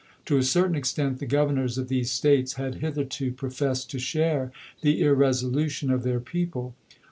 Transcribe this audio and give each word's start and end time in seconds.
To 0.25 0.35
a 0.39 0.43
certain 0.43 0.75
extent 0.75 1.19
the 1.19 1.27
Governors 1.27 1.77
of 1.77 1.87
these 1.87 2.09
States 2.09 2.53
had 2.53 2.81
hitherto 2.81 3.31
professed 3.31 3.91
to 3.91 3.99
share 3.99 4.51
the 4.81 4.99
irresolution 5.03 5.91
of 5.91 6.01
their 6.01 6.19
people. 6.19 6.73